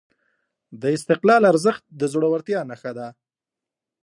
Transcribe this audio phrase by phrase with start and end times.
[0.81, 3.07] د استقلال ارزښت د زړورتیا نښه ده.